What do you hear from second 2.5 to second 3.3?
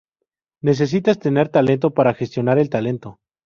el talento.